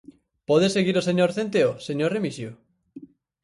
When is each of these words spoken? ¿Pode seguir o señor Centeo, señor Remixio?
¿Pode 0.49 0.67
seguir 0.75 0.95
o 0.97 1.05
señor 1.09 1.29
Centeo, 1.37 1.71
señor 1.87 2.09
Remixio? 2.15 2.51